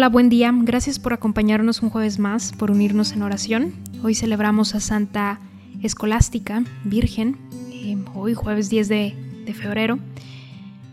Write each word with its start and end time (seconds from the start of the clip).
Hola, 0.00 0.08
buen 0.08 0.30
día. 0.30 0.50
Gracias 0.62 0.98
por 0.98 1.12
acompañarnos 1.12 1.82
un 1.82 1.90
jueves 1.90 2.18
más, 2.18 2.52
por 2.52 2.70
unirnos 2.70 3.12
en 3.12 3.20
oración. 3.20 3.74
Hoy 4.02 4.14
celebramos 4.14 4.74
a 4.74 4.80
Santa 4.80 5.40
Escolástica, 5.82 6.64
Virgen, 6.84 7.36
eh, 7.70 8.02
hoy 8.14 8.32
jueves 8.32 8.70
10 8.70 8.88
de, 8.88 9.14
de 9.44 9.52
febrero. 9.52 9.98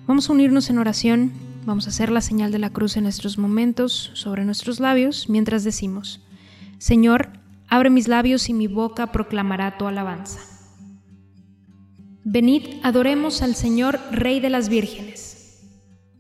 Vamos 0.08 0.30
a 0.30 0.34
unirnos 0.34 0.70
en 0.70 0.78
oración, 0.78 1.32
vamos 1.66 1.88
a 1.88 1.92
hacer 1.92 2.10
la 2.10 2.20
señal 2.20 2.52
de 2.52 2.60
la 2.60 2.72
cruz 2.72 2.98
en 2.98 3.04
nuestros 3.04 3.38
momentos 3.38 4.12
sobre 4.14 4.44
nuestros 4.44 4.82
labios 4.82 5.30
mientras 5.30 5.64
decimos, 5.64 6.20
Señor, 6.78 7.30
abre 7.70 7.90
mis 7.90 8.10
labios 8.10 8.50
y 8.50 8.54
mi 8.54 8.68
boca 8.68 9.14
proclamará 9.14 9.78
tu 9.78 9.88
alabanza. 9.88 10.42
Venid, 12.26 12.64
adoremos 12.84 13.42
al 13.42 13.56
Señor, 13.56 14.02
Rey 14.12 14.42
de 14.42 14.50
las 14.50 14.68
vírgenes. 14.68 15.66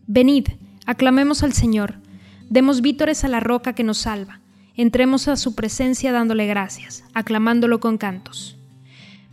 Venid, 0.08 0.48
aclamemos 0.86 1.44
al 1.44 1.52
Señor 1.52 2.07
Demos 2.50 2.81
vítores 2.81 3.23
a 3.26 3.28
la 3.28 3.42
roca 3.42 3.73
que 3.73 3.84
nos 3.84 3.98
salva. 3.98 4.40
Entremos 4.76 5.28
a 5.28 5.36
su 5.36 5.53
presencia 5.53 6.12
dándole 6.12 6.48
gracias, 6.48 7.04
aclamándolo 7.14 7.80
con 7.80 7.98
cantos. 7.98 8.58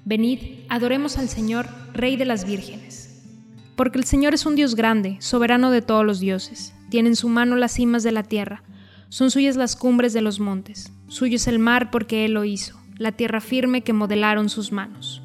Venid, 0.05 0.41
adoremos 0.69 1.17
al 1.17 1.29
Señor, 1.29 1.69
Rey 1.93 2.17
de 2.17 2.25
las 2.25 2.45
vírgenes. 2.45 3.23
Porque 3.77 3.99
el 3.99 4.05
Señor 4.05 4.35
es 4.35 4.47
un 4.47 4.57
Dios 4.57 4.75
grande, 4.75 5.17
soberano 5.21 5.71
de 5.71 5.81
todos 5.81 6.05
los 6.05 6.19
dioses. 6.19 6.75
Tiene 6.91 7.11
en 7.11 7.17
su 7.17 7.29
mano 7.29 7.57
las 7.57 7.73
cimas 7.73 8.03
de 8.03 8.13
la 8.13 8.25
tierra. 8.25 8.63
Son 9.11 9.31
suyas 9.31 9.57
las 9.57 9.77
cumbres 9.77 10.13
de 10.13 10.21
los 10.21 10.41
montes. 10.41 10.93
Suyo 11.07 11.37
es 11.37 11.47
el 11.47 11.59
mar 11.61 11.91
porque 11.93 12.25
Él 12.25 12.33
lo 12.33 12.45
hizo, 12.45 12.81
la 12.99 13.13
tierra 13.13 13.41
firme 13.41 13.83
que 13.83 13.93
modelaron 13.93 14.49
sus 14.49 14.73
manos. 14.73 15.23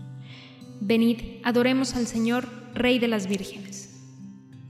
Venid, 0.80 1.18
adoremos 1.44 1.96
al 1.96 2.06
Señor, 2.06 2.48
Rey 2.76 3.00
de 3.00 3.08
las 3.08 3.28
vírgenes. 3.28 3.69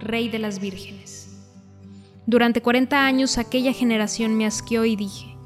Rey 0.00 0.28
de 0.28 0.38
las 0.38 0.60
vírgenes. 0.60 1.38
Durante 2.26 2.62
40 2.62 3.04
años 3.04 3.38
aquella 3.38 3.72
generación 3.72 4.36
me 4.36 4.46
asqueó 4.46 4.84
y 4.84 4.96
dije, 4.96 5.36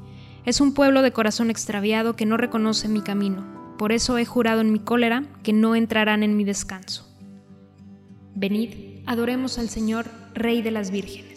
es 0.45 0.61
un 0.61 0.73
pueblo 0.73 1.01
de 1.01 1.11
corazón 1.11 1.49
extraviado 1.49 2.15
que 2.15 2.25
no 2.25 2.37
reconoce 2.37 2.87
mi 2.87 3.01
camino, 3.01 3.43
por 3.77 3.91
eso 3.91 4.17
he 4.17 4.25
jurado 4.25 4.61
en 4.61 4.71
mi 4.71 4.79
cólera 4.79 5.23
que 5.43 5.53
no 5.53 5.75
entrarán 5.75 6.23
en 6.23 6.37
mi 6.37 6.43
descanso. 6.43 7.07
Venid, 8.35 8.69
adoremos 9.05 9.57
al 9.59 9.69
Señor, 9.69 10.05
Rey 10.33 10.61
de 10.61 10.71
las 10.71 10.91
vírgenes. 10.91 11.35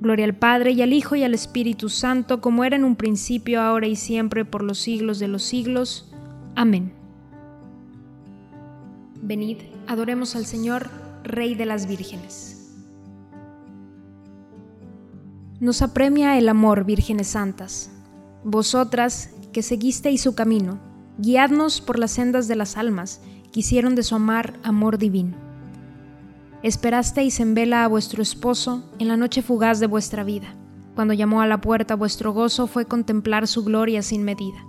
Gloria 0.00 0.24
al 0.24 0.34
Padre 0.34 0.72
y 0.72 0.82
al 0.82 0.92
Hijo 0.92 1.14
y 1.14 1.22
al 1.22 1.32
Espíritu 1.32 1.88
Santo, 1.88 2.40
como 2.40 2.64
era 2.64 2.74
en 2.74 2.84
un 2.84 2.96
principio, 2.96 3.60
ahora 3.60 3.86
y 3.86 3.94
siempre, 3.94 4.44
por 4.44 4.64
los 4.64 4.78
siglos 4.78 5.20
de 5.20 5.28
los 5.28 5.44
siglos. 5.44 6.12
Amén. 6.56 6.92
Venid, 9.22 9.58
adoremos 9.86 10.34
al 10.34 10.44
Señor, 10.44 10.90
Rey 11.24 11.54
de 11.54 11.66
las 11.66 11.86
vírgenes. 11.86 12.62
nos 15.62 15.80
apremia 15.80 16.36
el 16.38 16.48
amor, 16.48 16.82
vírgenes 16.84 17.28
santas. 17.28 17.92
Vosotras, 18.42 19.30
que 19.52 19.62
seguisteis 19.62 20.20
su 20.20 20.34
camino, 20.34 20.80
guiadnos 21.18 21.80
por 21.80 22.00
las 22.00 22.10
sendas 22.10 22.48
de 22.48 22.56
las 22.56 22.76
almas, 22.76 23.20
que 23.52 23.60
hicieron 23.60 23.94
de 23.94 24.02
su 24.02 24.16
amar 24.16 24.54
amor 24.64 24.98
divino. 24.98 25.36
Esperasteis 26.64 27.38
en 27.38 27.54
vela 27.54 27.84
a 27.84 27.86
vuestro 27.86 28.24
esposo 28.24 28.90
en 28.98 29.06
la 29.06 29.16
noche 29.16 29.40
fugaz 29.40 29.78
de 29.78 29.86
vuestra 29.86 30.24
vida. 30.24 30.52
Cuando 30.96 31.14
llamó 31.14 31.42
a 31.42 31.46
la 31.46 31.60
puerta 31.60 31.94
vuestro 31.94 32.32
gozo 32.32 32.66
fue 32.66 32.86
contemplar 32.86 33.46
su 33.46 33.62
gloria 33.62 34.02
sin 34.02 34.24
medida. 34.24 34.66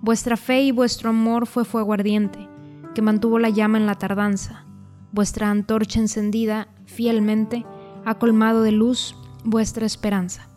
Vuestra 0.00 0.38
fe 0.38 0.62
y 0.62 0.72
vuestro 0.72 1.10
amor 1.10 1.46
fue 1.46 1.66
fuego 1.66 1.92
ardiente, 1.92 2.48
que 2.94 3.02
mantuvo 3.02 3.38
la 3.38 3.50
llama 3.50 3.76
en 3.76 3.84
la 3.84 3.96
tardanza. 3.96 4.64
Vuestra 5.14 5.48
antorcha 5.48 6.00
encendida, 6.00 6.66
fielmente, 6.86 7.64
ha 8.04 8.18
colmado 8.18 8.62
de 8.62 8.72
luz 8.72 9.14
vuestra 9.44 9.86
esperanza. 9.86 10.48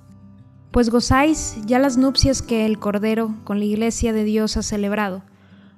Pues 0.71 0.89
gozáis 0.89 1.57
ya 1.67 1.77
las 1.77 1.95
nupcias 1.95 2.41
que 2.41 2.65
el 2.65 2.79
Cordero 2.79 3.35
con 3.43 3.59
la 3.59 3.65
Iglesia 3.65 4.13
de 4.13 4.23
Dios 4.23 4.57
ha 4.57 4.63
celebrado. 4.63 5.21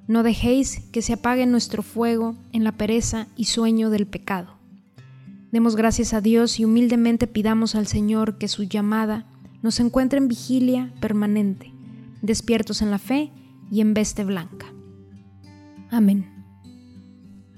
No 0.08 0.24
dejéis 0.24 0.80
que 0.94 1.02
se 1.02 1.12
apague 1.12 1.46
nuestro 1.46 1.84
fuego 1.84 2.38
en 2.54 2.64
la 2.64 2.72
pereza 2.72 3.28
y 3.36 3.46
sueño 3.46 3.90
del 3.90 4.08
pecado. 4.08 4.56
Demos 5.52 5.76
gracias 5.76 6.14
a 6.14 6.22
Dios 6.22 6.58
y 6.58 6.64
humildemente 6.64 7.28
pidamos 7.28 7.76
al 7.76 7.86
Señor 7.86 8.38
que 8.38 8.48
su 8.48 8.64
llamada 8.64 9.26
nos 9.62 9.82
encuentre 9.82 10.20
en 10.20 10.30
vigilia 10.30 10.94
permanente, 11.02 11.74
despiertos 12.22 12.82
en 12.82 12.92
la 12.92 12.98
fe 12.98 13.34
y 13.70 13.82
en 13.82 13.94
veste 13.94 14.24
blanca. 14.24 14.68
Amén. 15.92 16.39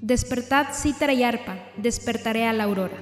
Despertad 0.01 0.73
cítara 0.73 1.13
y 1.13 1.21
arpa, 1.21 1.59
despertaré 1.77 2.47
a 2.47 2.53
la 2.53 2.63
aurora. 2.63 2.97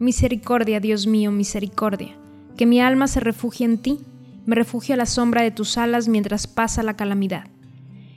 Misericordia, 0.00 0.80
Dios 0.80 1.06
mío, 1.06 1.30
misericordia, 1.30 2.16
que 2.56 2.66
mi 2.66 2.80
alma 2.80 3.06
se 3.06 3.20
refugie 3.20 3.64
en 3.64 3.78
ti, 3.78 4.00
me 4.44 4.56
refugio 4.56 4.94
a 4.94 4.98
la 4.98 5.06
sombra 5.06 5.42
de 5.42 5.52
tus 5.52 5.78
alas 5.78 6.08
mientras 6.08 6.48
pasa 6.48 6.82
la 6.82 6.96
calamidad. 6.96 7.46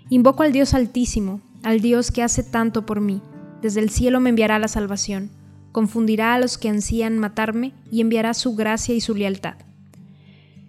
Invoco 0.10 0.42
al 0.42 0.52
Dios 0.52 0.74
altísimo, 0.74 1.40
al 1.62 1.82
Dios 1.82 2.10
que 2.10 2.24
hace 2.24 2.42
tanto 2.42 2.84
por 2.84 3.00
mí, 3.00 3.22
desde 3.62 3.80
el 3.80 3.92
cielo 3.92 4.20
me 4.20 4.32
enviará 4.32 4.58
la 4.58 4.68
salvación, 4.68 5.30
confundirá 5.72 6.34
a 6.34 6.40
los 6.40 6.58
que 6.58 6.68
ansían 6.68 7.20
matarme 7.20 7.74
y 7.92 8.02
enviará 8.02 8.34
su 8.34 8.56
gracia 8.56 8.96
y 8.96 9.02
su 9.02 9.14
lealtad. 9.14 9.58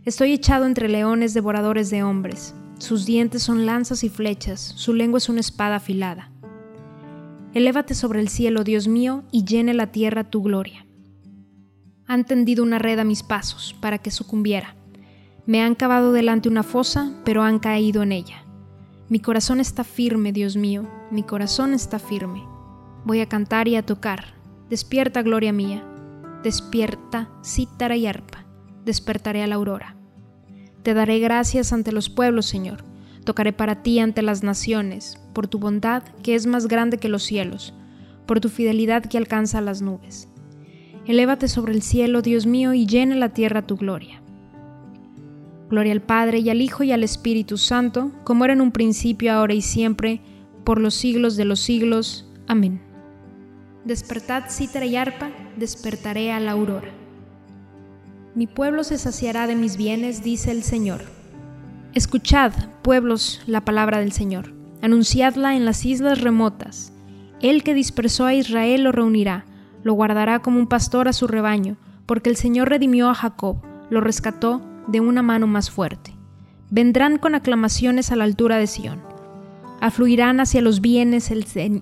Estoy 0.05 0.33
echado 0.33 0.67
entre 0.67 0.91
leones 0.91 1.33
devoradores 1.33 1.89
de 1.89 2.03
hombres, 2.03 2.55
sus 2.77 3.07
dientes 3.07 3.43
son 3.43 3.65
lanzas 3.65 4.05
y 4.05 4.11
flechas, 4.11 4.61
su 4.61 4.93
lengua 4.93 5.17
es 5.17 5.31
una 5.31 5.41
espada 5.41 5.77
afilada. 5.77 6.31
Elévate 7.55 7.95
sobre 7.95 8.21
el 8.21 8.29
cielo, 8.29 8.65
Dios 8.65 8.89
mío, 8.89 9.25
y 9.33 9.45
llene 9.45 9.75
la 9.75 9.93
tierra 9.93 10.25
tu 10.25 10.43
gloria 10.43 10.87
han 12.11 12.25
tendido 12.25 12.65
una 12.65 12.81
red 12.81 12.99
a 12.99 13.05
mis 13.05 13.23
pasos 13.23 13.73
para 13.79 13.99
que 13.99 14.11
sucumbiera. 14.11 14.75
Me 15.47 15.63
han 15.63 15.77
cavado 15.77 16.13
delante 16.13 16.49
una 16.49 16.65
fosa, 16.65 17.13
pero 17.25 17.45
han 17.45 17.61
caído 17.61 18.03
en 18.03 18.11
ella. 18.11 18.45
Mi 19.09 19.21
corazón 19.21 19.61
está 19.61 19.85
firme, 19.85 20.33
Dios 20.33 20.57
mío, 20.57 20.91
mi 21.13 21.23
corazón 21.23 21.73
está 21.73 22.01
firme. 22.01 22.43
Voy 23.05 23.21
a 23.21 23.29
cantar 23.29 23.69
y 23.69 23.77
a 23.77 23.87
tocar. 23.87 24.35
Despierta, 24.69 25.23
gloria 25.23 25.53
mía. 25.53 25.85
Despierta, 26.43 27.31
cítara 27.45 27.95
y 27.95 28.09
arpa. 28.09 28.45
Despertaré 28.85 29.45
a 29.45 29.47
la 29.47 29.55
aurora. 29.55 29.95
Te 30.83 30.95
daré 30.95 31.21
gracias 31.21 31.73
ante 31.73 31.93
los 31.93 32.11
pueblos, 32.11 32.47
Señor. 32.47 32.90
Tocaré 33.31 33.53
para 33.53 33.81
ti 33.81 34.01
ante 34.01 34.23
las 34.23 34.43
naciones, 34.43 35.17
por 35.33 35.47
tu 35.47 35.61
bondad 35.61 36.03
que 36.25 36.35
es 36.35 36.49
más 36.49 36.67
grande 36.67 36.99
que 36.99 37.09
los 37.09 37.23
cielos, 37.23 37.73
por 38.27 38.41
tu 38.41 38.49
fidelidad 38.49 39.05
que 39.05 39.19
alcanza 39.19 39.61
las 39.61 39.83
nubes. 39.83 40.29
Elévate 41.07 41.47
sobre 41.47 41.73
el 41.73 41.81
cielo, 41.81 42.23
Dios 42.23 42.45
mío, 42.47 42.75
y 42.75 42.89
llena 42.89 43.15
la 43.15 43.29
tierra 43.29 43.65
tu 43.65 43.77
gloria. 43.77 44.21
Gloria 45.69 45.93
al 45.93 46.03
Padre 46.03 46.41
y 46.41 46.51
al 46.51 46.61
Hijo 46.61 46.83
y 46.83 46.91
al 46.91 47.05
Espíritu 47.05 47.57
Santo, 47.57 48.11
como 48.25 48.45
era 48.45 48.55
en 48.55 48.63
un 48.63 48.73
principio, 48.73 49.33
ahora 49.33 49.55
y 49.55 49.63
siempre, 49.63 50.21
por 50.65 50.81
los 50.81 50.95
siglos 50.97 51.37
de 51.37 51.45
los 51.45 51.61
siglos. 51.61 52.29
Amén. 52.49 52.83
Despertad 53.85 54.51
cítara 54.51 54.87
y 54.87 54.97
arpa, 54.97 55.31
despertaré 55.57 56.33
a 56.33 56.41
la 56.41 56.51
aurora. 56.51 56.91
Mi 58.35 58.49
pueblo 58.49 58.83
se 58.83 58.99
saciará 58.99 59.47
de 59.47 59.55
mis 59.55 59.77
bienes, 59.77 60.25
dice 60.25 60.51
el 60.51 60.65
Señor. 60.65 61.20
Escuchad, 61.93 62.53
pueblos, 62.83 63.41
la 63.49 63.65
palabra 63.65 63.99
del 63.99 64.13
Señor, 64.13 64.55
anunciadla 64.81 65.57
en 65.57 65.65
las 65.65 65.85
islas 65.85 66.21
remotas. 66.21 66.93
El 67.41 67.65
que 67.65 67.75
dispersó 67.75 68.27
a 68.27 68.35
Israel 68.35 68.85
lo 68.85 68.93
reunirá, 68.93 69.45
lo 69.83 69.95
guardará 69.95 70.39
como 70.39 70.61
un 70.61 70.69
pastor 70.69 71.09
a 71.09 71.13
su 71.13 71.27
rebaño, 71.27 71.79
porque 72.07 72.31
el 72.31 72.37
Señor 72.37 72.69
redimió 72.69 73.11
a 73.11 73.15
Jacob, 73.15 73.57
lo 73.91 74.01
rescató 74.01 74.63
de 74.87 75.01
una 75.01 75.23
mano 75.23 75.49
más 75.49 75.69
fuerte. 75.69 76.15
Vendrán 76.71 77.19
con 77.19 77.35
aclamaciones 77.35 78.13
a 78.13 78.17
la 78.17 78.23
altura 78.23 78.59
de 78.59 78.69
Sión. 78.69 79.01
Afluirán 79.81 80.39
hacia 80.39 80.61
los 80.61 80.81
bienes 80.81 81.29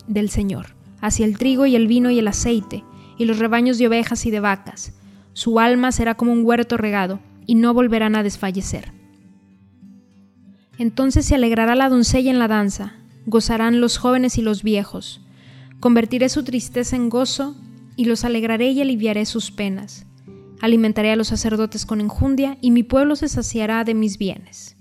del 0.07 0.31
Señor, 0.31 0.75
hacia 1.03 1.27
el 1.27 1.37
trigo 1.37 1.67
y 1.67 1.77
el 1.77 1.87
vino 1.87 2.11
y 2.11 2.19
el 2.19 2.29
aceite, 2.29 2.83
y 3.19 3.27
los 3.27 3.39
rebaños 3.39 3.77
de 3.77 3.89
ovejas 3.89 4.25
y 4.25 4.31
de 4.31 4.41
vacas. 4.41 4.95
Su 5.35 5.61
alma 5.61 5.93
será 5.93 6.15
como 6.15 6.33
un 6.33 6.47
huerto 6.47 6.79
regado, 6.79 7.21
y 7.45 7.57
no 7.57 7.75
volverán 7.75 8.17
a 8.17 8.23
desfallecer. 8.23 8.98
Entonces 10.79 11.27
se 11.27 11.35
alegrará 11.35 11.75
la 11.75 11.89
doncella 11.89 12.31
en 12.31 12.39
la 12.39 12.49
danza, 12.49 12.95
gozarán 13.27 13.81
los 13.81 13.99
jóvenes 13.99 14.39
y 14.39 14.43
los 14.43 14.63
viejos. 14.63 15.21
Convertiré 15.81 16.29
su 16.29 16.45
tristeza 16.45 16.97
en 16.97 17.09
gozo, 17.09 17.57
y 17.97 18.05
los 18.05 18.25
alegraré 18.25 18.71
y 18.71 18.81
aliviaré 18.81 19.27
sus 19.27 19.51
penas. 19.51 20.07
Alimentaré 20.61 21.11
a 21.11 21.17
los 21.17 21.29
sacerdotes 21.29 21.85
con 21.85 22.01
enjundia, 22.01 22.57
y 22.61 22.71
mi 22.71 22.85
pueblo 22.85 23.17
se 23.17 23.29
saciará 23.29 23.83
de 23.83 23.95
mis 23.95 24.19
bienes. 24.19 24.77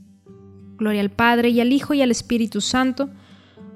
Gloria 0.77 1.01
al 1.01 1.09
Padre 1.09 1.49
y 1.49 1.59
al 1.59 1.73
Hijo 1.73 1.95
y 1.95 2.03
al 2.03 2.11
Espíritu 2.11 2.61
Santo, 2.61 3.09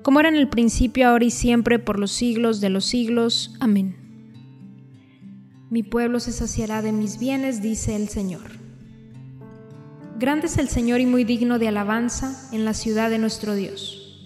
como 0.04 0.20
era 0.20 0.30
en 0.30 0.36
el 0.36 0.48
principio, 0.48 1.08
ahora 1.08 1.26
y 1.26 1.32
siempre, 1.32 1.80
por 1.80 2.00
los 2.00 2.12
siglos 2.12 2.62
de 2.62 2.70
los 2.70 2.86
siglos. 2.86 3.56
Amén. 3.60 3.96
Mi 5.72 5.82
pueblo 5.82 6.20
se 6.20 6.32
saciará 6.32 6.84
de 6.84 6.92
mis 6.92 7.18
bienes, 7.18 7.64
dice 7.64 7.96
el 7.96 8.10
Señor. 8.10 8.61
Grande 10.22 10.46
es 10.46 10.60
el 10.60 10.70
Señor 10.70 11.00
y 11.00 11.08
muy 11.08 11.24
digno 11.24 11.58
de 11.58 11.68
alabanza 11.68 12.48
en 12.52 12.64
la 12.64 12.76
ciudad 12.76 13.10
de 13.10 13.18
nuestro 13.18 13.56
Dios. 13.56 14.20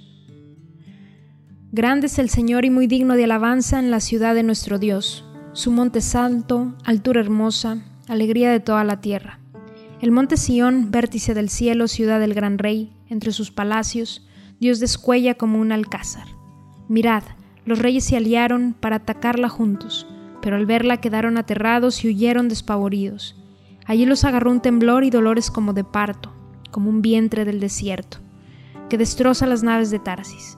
Grande 1.71 2.07
es 2.07 2.19
el 2.19 2.29
Señor 2.29 2.65
y 2.65 2.69
muy 2.69 2.85
digno 2.85 3.15
de 3.15 3.23
alabanza 3.23 3.79
en 3.79 3.91
la 3.91 4.01
ciudad 4.01 4.35
de 4.35 4.43
nuestro 4.43 4.77
Dios 4.77 5.23
su 5.53 5.71
monte 5.71 6.01
santo, 6.01 6.75
altura 6.83 7.21
hermosa, 7.21 7.81
alegría 8.09 8.51
de 8.51 8.59
toda 8.59 8.83
la 8.83 8.99
tierra. 8.99 9.39
El 10.01 10.11
monte 10.11 10.35
Sión, 10.35 10.91
vértice 10.91 11.33
del 11.33 11.47
cielo, 11.47 11.87
ciudad 11.87 12.19
del 12.19 12.33
gran 12.33 12.57
rey, 12.57 12.91
entre 13.07 13.31
sus 13.31 13.51
palacios, 13.51 14.27
Dios 14.59 14.81
descuella 14.81 15.35
como 15.35 15.61
un 15.61 15.71
alcázar. 15.71 16.27
Mirad, 16.89 17.23
los 17.63 17.79
reyes 17.79 18.03
se 18.03 18.17
aliaron 18.17 18.75
para 18.77 18.97
atacarla 18.97 19.47
juntos, 19.47 20.05
pero 20.41 20.57
al 20.57 20.65
verla 20.65 20.97
quedaron 20.97 21.37
aterrados 21.37 22.03
y 22.03 22.09
huyeron 22.09 22.49
despavoridos. 22.49 23.37
Allí 23.85 24.05
los 24.05 24.23
agarró 24.23 24.51
un 24.51 24.61
temblor 24.61 25.03
y 25.03 25.09
dolores 25.09 25.51
como 25.51 25.73
de 25.73 25.83
parto, 25.83 26.33
como 26.71 26.89
un 26.89 27.01
vientre 27.01 27.45
del 27.45 27.59
desierto, 27.59 28.17
que 28.89 28.97
destroza 28.97 29.45
las 29.45 29.63
naves 29.63 29.91
de 29.91 29.99
Tarsis. 29.99 30.57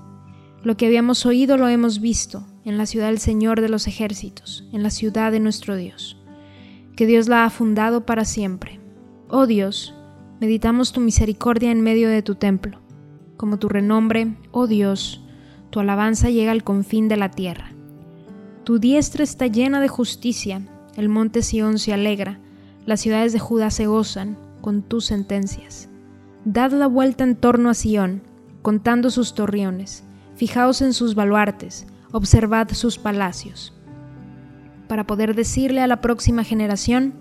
Lo 0.64 0.78
que 0.78 0.86
habíamos 0.86 1.26
oído 1.26 1.58
lo 1.58 1.68
hemos 1.68 2.02
visto 2.02 2.46
en 2.64 2.78
la 2.78 2.86
ciudad 2.86 3.08
del 3.08 3.20
Señor 3.20 3.62
de 3.62 3.70
los 3.70 3.88
ejércitos, 3.88 4.68
en 4.72 4.82
la 4.82 4.90
ciudad 4.90 5.32
de 5.32 5.40
nuestro 5.40 5.76
Dios, 5.76 6.22
que 6.96 7.06
Dios 7.06 7.28
la 7.28 7.46
ha 7.46 7.50
fundado 7.50 8.06
para 8.06 8.26
siempre. 8.26 8.80
Oh 9.30 9.46
Dios, 9.46 9.94
meditamos 10.40 10.94
tu 10.94 11.02
misericordia 11.02 11.72
en 11.72 11.82
medio 11.82 12.10
de 12.10 12.22
tu 12.22 12.36
templo. 12.36 12.82
Como 13.36 13.60
tu 13.60 13.70
renombre, 13.70 14.36
oh 14.52 14.68
Dios, 14.68 15.24
tu 15.70 15.80
alabanza 15.80 16.30
llega 16.30 16.52
al 16.52 16.64
confín 16.64 17.08
de 17.08 17.18
la 17.18 17.30
tierra. 17.30 17.72
Tu 18.64 18.80
diestra 18.80 19.24
está 19.24 19.48
llena 19.48 19.80
de 19.80 19.88
justicia, 19.88 20.62
el 20.96 21.08
monte 21.08 21.42
Sión 21.42 21.78
se 21.78 21.94
alegra, 21.94 22.40
las 22.88 23.02
ciudades 23.02 23.34
de 23.34 23.40
Judá 23.40 23.70
se 23.70 23.86
gozan 23.86 24.40
con 24.62 24.82
tus 24.82 25.06
sentencias. 25.06 25.90
Dad 26.46 26.72
la 26.72 26.88
vuelta 26.88 27.24
en 27.24 27.36
torno 27.36 27.70
a 27.70 27.76
Sión, 27.76 28.24
contando 28.64 29.12
sus 29.12 29.36
torreones 29.36 30.04
Fijaos 30.38 30.84
en 30.84 30.94
sus 30.94 31.16
baluartes, 31.16 31.88
observad 32.12 32.70
sus 32.72 33.00
palacios. 33.00 33.74
Para 34.88 35.08
poder 35.08 35.34
decirle 35.34 35.82
a 35.82 35.88
la 35.88 36.00
próxima 36.00 36.44
generación, 36.44 37.16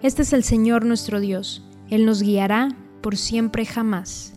este 0.00 0.22
es 0.22 0.32
el 0.32 0.44
Señor 0.44 0.84
nuestro 0.84 1.18
Dios, 1.18 1.64
Él 1.90 2.06
nos 2.06 2.22
guiará 2.22 2.68
por 3.00 3.16
siempre 3.16 3.66
jamás. 3.66 4.34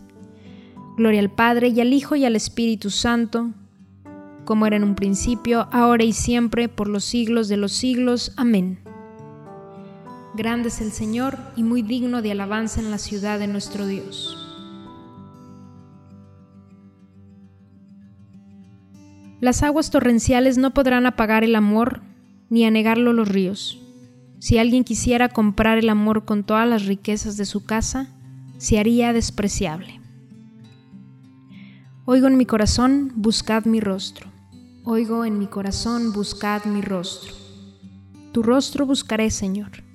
Gloria 0.96 1.20
al 1.20 1.30
Padre 1.30 1.68
y 1.68 1.80
al 1.80 1.92
Hijo 1.92 2.16
y 2.16 2.24
al 2.24 2.34
Espíritu 2.34 2.90
Santo, 2.90 3.52
como 4.44 4.66
era 4.66 4.74
en 4.74 4.82
un 4.82 4.96
principio, 4.96 5.68
ahora 5.70 6.02
y 6.02 6.12
siempre, 6.12 6.68
por 6.68 6.88
los 6.88 7.04
siglos 7.04 7.46
de 7.46 7.58
los 7.58 7.70
siglos. 7.70 8.32
Amén. 8.36 8.80
Grande 10.36 10.68
es 10.68 10.82
el 10.82 10.92
Señor 10.92 11.38
y 11.56 11.62
muy 11.62 11.80
digno 11.80 12.20
de 12.20 12.30
alabanza 12.30 12.78
en 12.78 12.90
la 12.90 12.98
ciudad 12.98 13.38
de 13.38 13.46
nuestro 13.46 13.86
Dios. 13.86 14.36
Las 19.40 19.62
aguas 19.62 19.90
torrenciales 19.90 20.58
no 20.58 20.74
podrán 20.74 21.06
apagar 21.06 21.42
el 21.42 21.56
amor 21.56 22.02
ni 22.50 22.66
anegarlo 22.66 23.14
los 23.14 23.28
ríos. 23.28 23.80
Si 24.38 24.58
alguien 24.58 24.84
quisiera 24.84 25.30
comprar 25.30 25.78
el 25.78 25.88
amor 25.88 26.26
con 26.26 26.44
todas 26.44 26.68
las 26.68 26.84
riquezas 26.84 27.38
de 27.38 27.46
su 27.46 27.64
casa, 27.64 28.14
se 28.58 28.78
haría 28.78 29.14
despreciable. 29.14 30.02
Oigo 32.04 32.26
en 32.26 32.36
mi 32.36 32.44
corazón, 32.44 33.10
buscad 33.16 33.64
mi 33.64 33.80
rostro. 33.80 34.30
Oigo 34.84 35.24
en 35.24 35.38
mi 35.38 35.46
corazón, 35.46 36.12
buscad 36.12 36.66
mi 36.66 36.82
rostro. 36.82 37.32
Tu 38.32 38.42
rostro 38.42 38.84
buscaré, 38.84 39.30
Señor. 39.30 39.85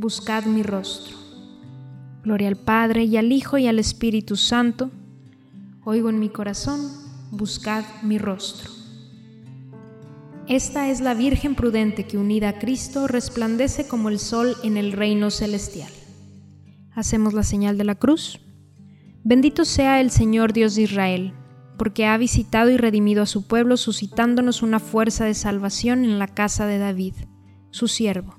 Buscad 0.00 0.44
mi 0.44 0.62
rostro. 0.62 1.16
Gloria 2.22 2.46
al 2.46 2.54
Padre 2.54 3.02
y 3.02 3.16
al 3.16 3.32
Hijo 3.32 3.58
y 3.58 3.66
al 3.66 3.80
Espíritu 3.80 4.36
Santo. 4.36 4.92
Oigo 5.84 6.08
en 6.08 6.20
mi 6.20 6.28
corazón, 6.28 6.88
buscad 7.32 7.82
mi 8.04 8.16
rostro. 8.16 8.70
Esta 10.46 10.88
es 10.88 11.00
la 11.00 11.14
Virgen 11.14 11.56
prudente 11.56 12.06
que 12.06 12.16
unida 12.16 12.50
a 12.50 12.58
Cristo 12.60 13.08
resplandece 13.08 13.88
como 13.88 14.08
el 14.08 14.20
sol 14.20 14.54
en 14.62 14.76
el 14.76 14.92
reino 14.92 15.32
celestial. 15.32 15.90
Hacemos 16.94 17.34
la 17.34 17.42
señal 17.42 17.76
de 17.76 17.82
la 17.82 17.96
cruz. 17.96 18.38
Bendito 19.24 19.64
sea 19.64 20.00
el 20.00 20.12
Señor 20.12 20.52
Dios 20.52 20.76
de 20.76 20.82
Israel, 20.82 21.34
porque 21.76 22.06
ha 22.06 22.16
visitado 22.18 22.70
y 22.70 22.76
redimido 22.76 23.20
a 23.20 23.26
su 23.26 23.48
pueblo, 23.48 23.76
suscitándonos 23.76 24.62
una 24.62 24.78
fuerza 24.78 25.24
de 25.24 25.34
salvación 25.34 26.04
en 26.04 26.20
la 26.20 26.28
casa 26.28 26.66
de 26.66 26.78
David, 26.78 27.14
su 27.72 27.88
siervo, 27.88 28.38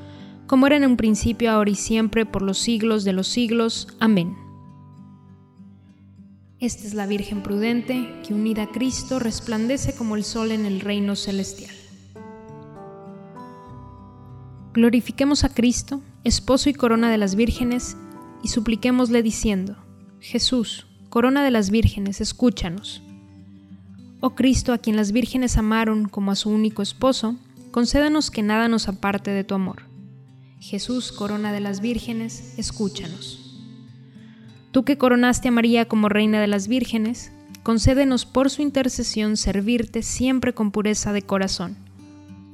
como 0.51 0.67
era 0.67 0.75
en 0.75 0.85
un 0.85 0.97
principio, 0.97 1.49
ahora 1.49 1.69
y 1.69 1.75
siempre, 1.75 2.25
por 2.25 2.41
los 2.41 2.57
siglos 2.57 3.05
de 3.05 3.13
los 3.13 3.29
siglos. 3.29 3.87
Amén. 4.01 4.35
Esta 6.59 6.85
es 6.85 6.93
la 6.93 7.07
Virgen 7.07 7.41
prudente 7.41 8.19
que 8.27 8.33
unida 8.33 8.63
a 8.63 8.67
Cristo 8.67 9.17
resplandece 9.17 9.95
como 9.95 10.17
el 10.17 10.25
sol 10.25 10.51
en 10.51 10.65
el 10.65 10.81
reino 10.81 11.15
celestial. 11.15 11.73
Glorifiquemos 14.73 15.45
a 15.45 15.53
Cristo, 15.53 16.01
esposo 16.25 16.69
y 16.69 16.73
corona 16.73 17.09
de 17.09 17.17
las 17.17 17.35
vírgenes, 17.35 17.95
y 18.43 18.49
supliquémosle 18.49 19.23
diciendo, 19.23 19.77
Jesús, 20.19 20.85
corona 21.07 21.45
de 21.45 21.51
las 21.51 21.69
vírgenes, 21.69 22.19
escúchanos. 22.19 23.01
Oh 24.19 24.31
Cristo, 24.31 24.73
a 24.73 24.79
quien 24.79 24.97
las 24.97 25.13
vírgenes 25.13 25.55
amaron 25.55 26.09
como 26.09 26.29
a 26.29 26.35
su 26.35 26.49
único 26.49 26.81
esposo, 26.81 27.37
concédanos 27.71 28.29
que 28.29 28.43
nada 28.43 28.67
nos 28.67 28.89
aparte 28.89 29.31
de 29.31 29.45
tu 29.45 29.55
amor. 29.55 29.89
Jesús, 30.61 31.11
corona 31.11 31.51
de 31.51 31.59
las 31.59 31.81
vírgenes, 31.81 32.53
escúchanos. 32.57 33.59
Tú 34.71 34.85
que 34.85 34.95
coronaste 34.95 35.47
a 35.47 35.51
María 35.51 35.87
como 35.87 36.07
reina 36.07 36.39
de 36.39 36.45
las 36.45 36.67
vírgenes, 36.67 37.31
concédenos 37.63 38.27
por 38.27 38.51
su 38.51 38.61
intercesión 38.61 39.37
servirte 39.37 40.03
siempre 40.03 40.53
con 40.53 40.69
pureza 40.71 41.13
de 41.13 41.23
corazón. 41.23 41.77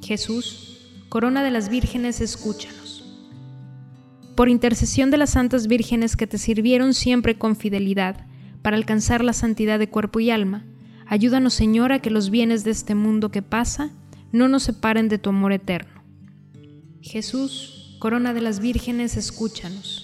Jesús, 0.01 1.03
corona 1.09 1.43
de 1.43 1.51
las 1.51 1.67
vírgenes, 1.67 2.21
escúchanos. 2.21 3.03
Por 4.35 4.47
intercesión 4.47 5.11
de 5.11 5.17
las 5.17 5.31
santas 5.31 5.67
vírgenes 5.67 6.15
que 6.15 6.27
te 6.27 6.37
sirvieron 6.37 6.93
siempre 6.93 7.37
con 7.37 7.57
fidelidad, 7.57 8.25
para 8.61 8.77
alcanzar 8.77 9.21
la 9.21 9.33
santidad 9.33 9.79
de 9.79 9.89
cuerpo 9.89 10.21
y 10.21 10.31
alma, 10.31 10.65
Ayúdanos, 11.09 11.53
Señor, 11.53 11.91
a 11.91 11.99
que 11.99 12.09
los 12.09 12.29
bienes 12.29 12.63
de 12.63 12.71
este 12.71 12.95
mundo 12.95 13.31
que 13.31 13.41
pasa 13.41 13.91
no 14.31 14.47
nos 14.47 14.63
separen 14.63 15.09
de 15.09 15.17
tu 15.17 15.29
amor 15.29 15.53
eterno. 15.53 16.03
Jesús, 17.01 17.77
corona 17.99 18.33
de 18.33 18.41
las 18.41 18.59
vírgenes, 18.59 19.17
escúchanos. 19.17 20.03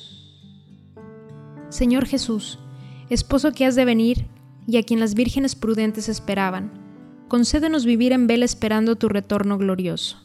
Señor 1.70 2.06
Jesús, 2.06 2.60
esposo 3.10 3.52
que 3.52 3.66
has 3.66 3.76
de 3.76 3.86
venir 3.86 4.28
y 4.68 4.78
a 4.78 4.84
quien 4.84 5.00
las 5.00 5.14
vírgenes 5.14 5.56
prudentes 5.56 6.10
esperaban, 6.10 6.72
concédenos 7.28 7.86
vivir 7.86 8.12
en 8.12 8.28
vela 8.28 8.46
esperando 8.46 8.96
tu 8.96 9.10
retorno 9.10 9.58
glorioso. 9.58 10.18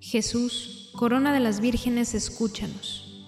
Jesús, 0.00 0.90
corona 0.94 1.32
de 1.32 1.40
las 1.40 1.60
vírgenes, 1.60 2.14
escúchanos. 2.14 3.26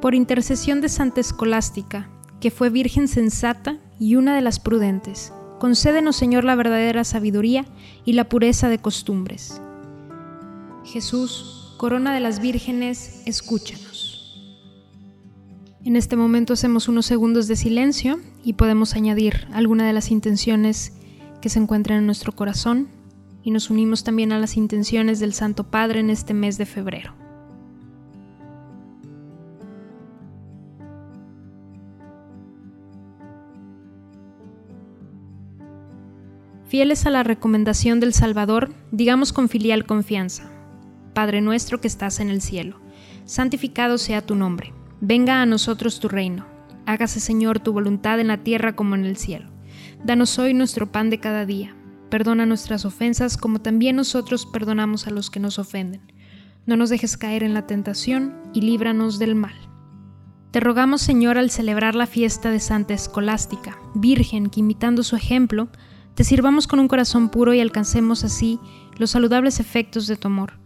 Por 0.00 0.14
intercesión 0.14 0.80
de 0.80 0.88
Santa 0.88 1.20
Escolástica, 1.20 2.10
que 2.40 2.50
fue 2.50 2.70
virgen 2.70 3.08
sensata 3.08 3.78
y 3.98 4.16
una 4.16 4.34
de 4.36 4.42
las 4.42 4.60
prudentes, 4.60 5.32
Concédenos, 5.58 6.16
Señor, 6.16 6.44
la 6.44 6.54
verdadera 6.54 7.02
sabiduría 7.04 7.64
y 8.04 8.12
la 8.12 8.28
pureza 8.28 8.68
de 8.68 8.78
costumbres. 8.78 9.62
Jesús, 10.84 11.65
corona 11.76 12.14
de 12.14 12.20
las 12.20 12.40
vírgenes, 12.40 13.22
escúchanos. 13.26 14.14
En 15.84 15.94
este 15.94 16.16
momento 16.16 16.54
hacemos 16.54 16.88
unos 16.88 17.06
segundos 17.06 17.46
de 17.46 17.56
silencio 17.56 18.18
y 18.42 18.54
podemos 18.54 18.94
añadir 18.94 19.46
alguna 19.52 19.86
de 19.86 19.92
las 19.92 20.10
intenciones 20.10 20.92
que 21.40 21.48
se 21.48 21.60
encuentran 21.60 21.98
en 21.98 22.06
nuestro 22.06 22.32
corazón 22.32 22.88
y 23.42 23.52
nos 23.52 23.70
unimos 23.70 24.02
también 24.02 24.32
a 24.32 24.38
las 24.40 24.56
intenciones 24.56 25.20
del 25.20 25.32
Santo 25.32 25.64
Padre 25.64 26.00
en 26.00 26.10
este 26.10 26.34
mes 26.34 26.58
de 26.58 26.66
febrero. 26.66 27.14
Fieles 36.66 37.06
a 37.06 37.10
la 37.10 37.22
recomendación 37.22 38.00
del 38.00 38.12
Salvador, 38.12 38.72
digamos 38.90 39.32
con 39.32 39.48
filial 39.48 39.86
confianza, 39.86 40.50
Padre 41.16 41.40
nuestro 41.40 41.80
que 41.80 41.88
estás 41.88 42.20
en 42.20 42.28
el 42.28 42.42
cielo, 42.42 42.78
santificado 43.24 43.96
sea 43.96 44.20
tu 44.20 44.34
nombre, 44.34 44.74
venga 45.00 45.40
a 45.40 45.46
nosotros 45.46 45.98
tu 45.98 46.10
reino, 46.10 46.44
hágase 46.84 47.20
Señor 47.20 47.58
tu 47.58 47.72
voluntad 47.72 48.20
en 48.20 48.26
la 48.26 48.44
tierra 48.44 48.76
como 48.76 48.96
en 48.96 49.06
el 49.06 49.16
cielo. 49.16 49.48
Danos 50.04 50.38
hoy 50.38 50.52
nuestro 50.52 50.92
pan 50.92 51.08
de 51.08 51.18
cada 51.18 51.46
día, 51.46 51.74
perdona 52.10 52.44
nuestras 52.44 52.84
ofensas 52.84 53.38
como 53.38 53.62
también 53.62 53.96
nosotros 53.96 54.44
perdonamos 54.44 55.06
a 55.06 55.10
los 55.10 55.30
que 55.30 55.40
nos 55.40 55.58
ofenden. 55.58 56.02
No 56.66 56.76
nos 56.76 56.90
dejes 56.90 57.16
caer 57.16 57.44
en 57.44 57.54
la 57.54 57.66
tentación 57.66 58.34
y 58.52 58.60
líbranos 58.60 59.18
del 59.18 59.36
mal. 59.36 59.56
Te 60.50 60.60
rogamos 60.60 61.00
Señor 61.00 61.38
al 61.38 61.48
celebrar 61.48 61.94
la 61.94 62.06
fiesta 62.06 62.50
de 62.50 62.60
Santa 62.60 62.92
Escolástica, 62.92 63.78
Virgen 63.94 64.50
que 64.50 64.60
imitando 64.60 65.02
su 65.02 65.16
ejemplo, 65.16 65.68
te 66.14 66.24
sirvamos 66.24 66.66
con 66.66 66.78
un 66.78 66.88
corazón 66.88 67.30
puro 67.30 67.54
y 67.54 67.60
alcancemos 67.60 68.22
así 68.22 68.60
los 68.98 69.12
saludables 69.12 69.60
efectos 69.60 70.08
de 70.08 70.16
tu 70.16 70.28
amor. 70.28 70.65